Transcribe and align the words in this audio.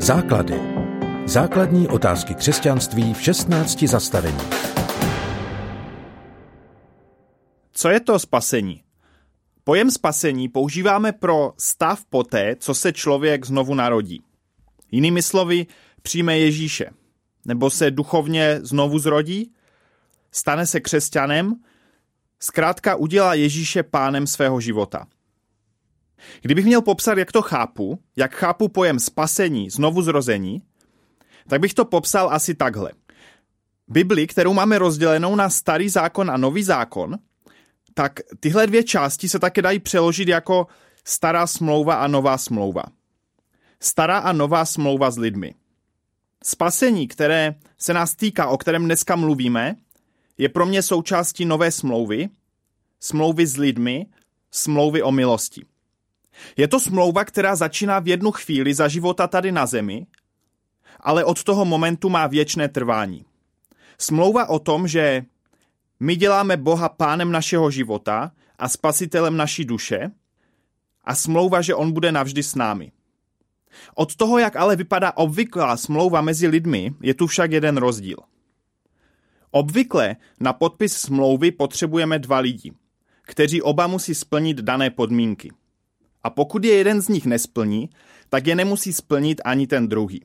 Základy. 0.00 0.60
Základní 1.26 1.88
otázky 1.88 2.34
křesťanství 2.34 3.14
v 3.14 3.22
16 3.22 3.82
zastavení. 3.82 4.38
Co 7.72 7.88
je 7.88 8.00
to 8.00 8.18
spasení? 8.18 8.82
Pojem 9.64 9.90
spasení 9.90 10.48
používáme 10.48 11.12
pro 11.12 11.52
stav 11.58 12.04
poté, 12.10 12.56
co 12.56 12.74
se 12.74 12.92
člověk 12.92 13.46
znovu 13.46 13.74
narodí. 13.74 14.22
Jinými 14.90 15.22
slovy, 15.22 15.66
přijme 16.02 16.38
Ježíše, 16.38 16.90
nebo 17.44 17.70
se 17.70 17.90
duchovně 17.90 18.60
znovu 18.62 18.98
zrodí, 18.98 19.52
stane 20.32 20.66
se 20.66 20.80
křesťanem, 20.80 21.54
zkrátka 22.40 22.96
udělá 22.96 23.34
Ježíše 23.34 23.82
pánem 23.82 24.26
svého 24.26 24.60
života. 24.60 25.06
Kdybych 26.40 26.64
měl 26.64 26.82
popsat, 26.82 27.18
jak 27.18 27.32
to 27.32 27.42
chápu, 27.42 27.98
jak 28.16 28.34
chápu 28.34 28.68
pojem 28.68 28.98
spasení, 28.98 29.70
znovu 29.70 30.02
zrození, 30.02 30.62
tak 31.48 31.60
bych 31.60 31.74
to 31.74 31.84
popsal 31.84 32.30
asi 32.32 32.54
takhle. 32.54 32.92
Bibli, 33.88 34.26
kterou 34.26 34.52
máme 34.52 34.78
rozdělenou 34.78 35.36
na 35.36 35.50
starý 35.50 35.88
zákon 35.88 36.30
a 36.30 36.36
nový 36.36 36.62
zákon, 36.62 37.18
tak 37.94 38.20
tyhle 38.40 38.66
dvě 38.66 38.84
části 38.84 39.28
se 39.28 39.38
také 39.38 39.62
dají 39.62 39.78
přeložit 39.78 40.28
jako 40.28 40.66
stará 41.04 41.46
smlouva 41.46 41.94
a 41.94 42.06
nová 42.06 42.38
smlouva. 42.38 42.82
Stará 43.80 44.18
a 44.18 44.32
nová 44.32 44.64
smlouva 44.64 45.10
s 45.10 45.18
lidmi. 45.18 45.54
Spasení, 46.44 47.08
které 47.08 47.54
se 47.78 47.94
nás 47.94 48.14
týká, 48.14 48.48
o 48.48 48.58
kterém 48.58 48.84
dneska 48.84 49.16
mluvíme, 49.16 49.76
je 50.38 50.48
pro 50.48 50.66
mě 50.66 50.82
součástí 50.82 51.44
nové 51.44 51.70
smlouvy, 51.70 52.28
smlouvy 53.00 53.46
s 53.46 53.56
lidmi, 53.56 54.06
smlouvy 54.50 55.02
o 55.02 55.12
milosti. 55.12 55.64
Je 56.56 56.68
to 56.68 56.80
smlouva, 56.80 57.24
která 57.24 57.56
začíná 57.56 57.98
v 57.98 58.08
jednu 58.08 58.30
chvíli 58.30 58.74
za 58.74 58.88
života 58.88 59.26
tady 59.26 59.52
na 59.52 59.66
zemi, 59.66 60.06
ale 61.00 61.24
od 61.24 61.44
toho 61.44 61.64
momentu 61.64 62.08
má 62.08 62.26
věčné 62.26 62.68
trvání. 62.68 63.24
Smlouva 63.98 64.48
o 64.48 64.58
tom, 64.58 64.88
že 64.88 65.24
my 66.00 66.16
děláme 66.16 66.56
Boha 66.56 66.88
pánem 66.88 67.32
našeho 67.32 67.70
života 67.70 68.32
a 68.58 68.68
spasitelem 68.68 69.36
naší 69.36 69.64
duše 69.64 70.10
a 71.04 71.14
smlouva, 71.14 71.62
že 71.62 71.74
on 71.74 71.92
bude 71.92 72.12
navždy 72.12 72.42
s 72.42 72.54
námi. 72.54 72.92
Od 73.94 74.16
toho, 74.16 74.38
jak 74.38 74.56
ale 74.56 74.76
vypadá 74.76 75.12
obvyklá 75.16 75.76
smlouva 75.76 76.20
mezi 76.20 76.48
lidmi, 76.48 76.94
je 77.00 77.14
tu 77.14 77.26
však 77.26 77.52
jeden 77.52 77.76
rozdíl. 77.76 78.16
Obvykle 79.50 80.16
na 80.40 80.52
podpis 80.52 80.96
smlouvy 80.96 81.50
potřebujeme 81.50 82.18
dva 82.18 82.38
lidi, 82.38 82.72
kteří 83.22 83.62
oba 83.62 83.86
musí 83.86 84.14
splnit 84.14 84.56
dané 84.56 84.90
podmínky. 84.90 85.50
A 86.22 86.30
pokud 86.30 86.64
je 86.64 86.74
jeden 86.74 87.02
z 87.02 87.08
nich 87.08 87.26
nesplní, 87.26 87.90
tak 88.28 88.46
je 88.46 88.54
nemusí 88.54 88.92
splnit 88.92 89.40
ani 89.44 89.66
ten 89.66 89.88
druhý. 89.88 90.24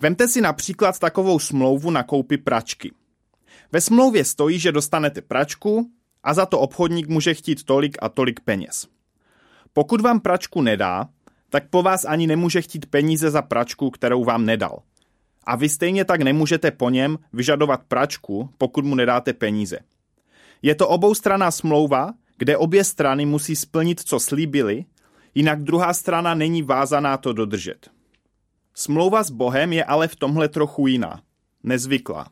Vemte 0.00 0.28
si 0.28 0.40
například 0.40 0.98
takovou 0.98 1.38
smlouvu 1.38 1.90
na 1.90 2.02
koupi 2.02 2.38
pračky. 2.38 2.92
Ve 3.72 3.80
smlouvě 3.80 4.24
stojí, 4.24 4.58
že 4.58 4.72
dostanete 4.72 5.22
pračku 5.22 5.90
a 6.22 6.34
za 6.34 6.46
to 6.46 6.58
obchodník 6.58 7.08
může 7.08 7.34
chtít 7.34 7.64
tolik 7.64 7.96
a 8.02 8.08
tolik 8.08 8.40
peněz. 8.40 8.86
Pokud 9.72 10.00
vám 10.00 10.20
pračku 10.20 10.62
nedá, 10.62 11.08
tak 11.50 11.68
po 11.70 11.82
vás 11.82 12.04
ani 12.04 12.26
nemůže 12.26 12.62
chtít 12.62 12.86
peníze 12.86 13.30
za 13.30 13.42
pračku, 13.42 13.90
kterou 13.90 14.24
vám 14.24 14.46
nedal. 14.46 14.82
A 15.44 15.56
vy 15.56 15.68
stejně 15.68 16.04
tak 16.04 16.20
nemůžete 16.20 16.70
po 16.70 16.90
něm 16.90 17.18
vyžadovat 17.32 17.80
pračku, 17.88 18.50
pokud 18.58 18.84
mu 18.84 18.94
nedáte 18.94 19.32
peníze. 19.32 19.78
Je 20.62 20.74
to 20.74 20.88
oboustraná 20.88 21.50
smlouva, 21.50 22.12
kde 22.38 22.56
obě 22.56 22.84
strany 22.84 23.26
musí 23.26 23.56
splnit, 23.56 24.00
co 24.00 24.20
slíbili, 24.20 24.84
jinak 25.34 25.62
druhá 25.62 25.94
strana 25.94 26.34
není 26.34 26.62
vázaná 26.62 27.16
to 27.16 27.32
dodržet. 27.32 27.90
Smlouva 28.74 29.22
s 29.22 29.30
Bohem 29.30 29.72
je 29.72 29.84
ale 29.84 30.08
v 30.08 30.16
tomhle 30.16 30.48
trochu 30.48 30.86
jiná, 30.86 31.22
nezvyklá. 31.62 32.28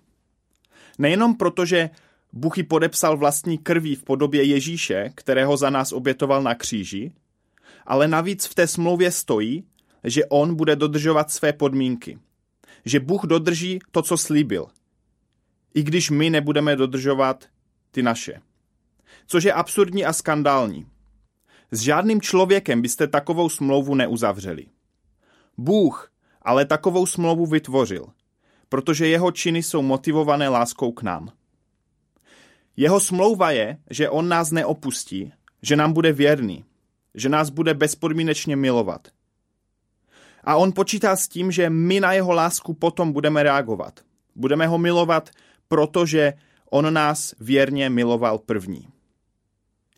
Nejenom 0.98 1.36
proto, 1.36 1.66
že 1.66 1.90
Bůh 2.32 2.58
ji 2.58 2.64
podepsal 2.64 3.16
vlastní 3.16 3.58
krví 3.58 3.94
v 3.94 4.04
podobě 4.04 4.42
Ježíše, 4.42 5.10
kterého 5.14 5.56
za 5.56 5.70
nás 5.70 5.92
obětoval 5.92 6.42
na 6.42 6.54
kříži, 6.54 7.12
ale 7.86 8.08
navíc 8.08 8.46
v 8.46 8.54
té 8.54 8.66
smlouvě 8.66 9.10
stojí, 9.10 9.64
že 10.04 10.26
on 10.26 10.54
bude 10.54 10.76
dodržovat 10.76 11.30
své 11.30 11.52
podmínky. 11.52 12.18
Že 12.84 13.00
Bůh 13.00 13.24
dodrží 13.24 13.78
to, 13.90 14.02
co 14.02 14.16
slíbil. 14.16 14.66
I 15.74 15.82
když 15.82 16.10
my 16.10 16.30
nebudeme 16.30 16.76
dodržovat 16.76 17.44
ty 17.90 18.02
naše 18.02 18.40
což 19.26 19.44
je 19.44 19.52
absurdní 19.52 20.04
a 20.04 20.12
skandální. 20.12 20.86
S 21.70 21.80
žádným 21.80 22.20
člověkem 22.20 22.82
byste 22.82 23.06
takovou 23.06 23.48
smlouvu 23.48 23.94
neuzavřeli. 23.94 24.66
Bůh 25.58 26.12
ale 26.42 26.64
takovou 26.64 27.06
smlouvu 27.06 27.46
vytvořil, 27.46 28.06
protože 28.68 29.08
jeho 29.08 29.32
činy 29.32 29.62
jsou 29.62 29.82
motivované 29.82 30.48
láskou 30.48 30.92
k 30.92 31.02
nám. 31.02 31.32
Jeho 32.76 33.00
smlouva 33.00 33.50
je, 33.50 33.78
že 33.90 34.10
on 34.10 34.28
nás 34.28 34.50
neopustí, 34.50 35.32
že 35.62 35.76
nám 35.76 35.92
bude 35.92 36.12
věrný, 36.12 36.64
že 37.14 37.28
nás 37.28 37.50
bude 37.50 37.74
bezpodmínečně 37.74 38.56
milovat. 38.56 39.08
A 40.44 40.56
on 40.56 40.72
počítá 40.72 41.16
s 41.16 41.28
tím, 41.28 41.52
že 41.52 41.70
my 41.70 42.00
na 42.00 42.12
jeho 42.12 42.32
lásku 42.32 42.74
potom 42.74 43.12
budeme 43.12 43.42
reagovat. 43.42 44.00
Budeme 44.34 44.66
ho 44.66 44.78
milovat, 44.78 45.30
protože 45.68 46.32
on 46.70 46.94
nás 46.94 47.34
věrně 47.40 47.90
miloval 47.90 48.38
první. 48.38 48.88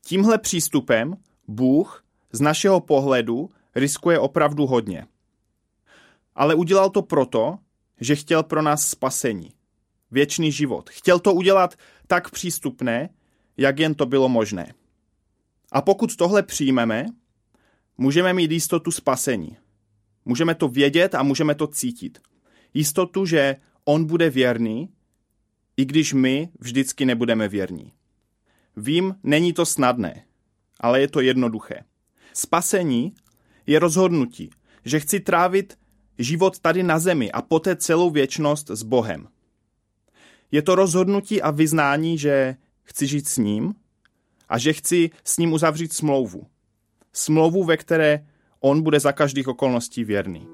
Tímhle 0.07 0.39
přístupem 0.39 1.17
Bůh 1.49 2.05
z 2.33 2.41
našeho 2.41 2.81
pohledu 2.81 3.51
riskuje 3.75 4.19
opravdu 4.19 4.67
hodně. 4.67 5.07
Ale 6.35 6.55
udělal 6.55 6.91
to 6.91 7.03
proto, 7.03 7.59
že 8.01 8.17
chtěl 8.17 8.43
pro 8.43 8.63
nás 8.63 8.89
spasení, 8.89 9.51
věčný 10.11 10.53
život. 10.53 10.91
Chtěl 10.91 11.19
to 11.19 11.35
udělat 11.35 11.75
tak 12.07 12.31
přístupné, 12.31 13.09
jak 13.57 13.79
jen 13.79 13.95
to 13.95 14.07
bylo 14.07 14.29
možné. 14.29 14.75
A 15.73 15.83
pokud 15.83 16.17
tohle 16.17 16.43
přijmeme, 16.43 17.07
můžeme 17.99 18.33
mít 18.33 18.51
jistotu 18.51 18.91
spasení. 18.91 19.57
Můžeme 20.25 20.55
to 20.55 20.69
vědět 20.69 21.15
a 21.15 21.23
můžeme 21.23 21.55
to 21.55 21.67
cítit. 21.67 22.19
Jistotu, 22.75 23.27
že 23.27 23.57
on 23.85 24.05
bude 24.05 24.31
věrný, 24.31 24.89
i 25.77 25.85
když 25.85 26.13
my 26.13 26.49
vždycky 26.61 27.05
nebudeme 27.05 27.49
věrní. 27.49 27.93
Vím, 28.77 29.15
není 29.23 29.53
to 29.53 29.67
snadné, 29.67 30.25
ale 30.81 31.01
je 31.01 31.09
to 31.09 31.21
jednoduché. 31.21 31.85
Spasení 32.33 33.15
je 33.67 33.79
rozhodnutí, 33.79 34.51
že 34.85 35.01
chci 35.01 35.21
trávit 35.21 35.79
život 36.19 36.59
tady 36.59 36.83
na 36.83 36.99
zemi 36.99 37.33
a 37.33 37.43
poté 37.43 37.77
celou 37.77 38.11
věčnost 38.11 38.71
s 38.71 38.83
Bohem. 38.83 39.29
Je 40.51 40.63
to 40.63 40.75
rozhodnutí 40.75 41.43
a 41.43 41.51
vyznání, 41.51 42.19
že 42.19 42.57
chci 42.83 43.07
žít 43.07 43.29
s 43.29 43.39
ním 43.39 43.75
a 44.49 44.59
že 44.59 44.73
chci 44.73 45.11
s 45.25 45.39
ním 45.39 45.53
uzavřít 45.53 45.93
smlouvu. 45.93 46.47
Smlouvu, 47.13 47.65
ve 47.65 47.77
které 47.77 48.27
on 48.61 48.83
bude 48.83 49.01
za 49.01 49.13
každých 49.13 49.49
okolností 49.49 50.05
věrný. 50.05 50.54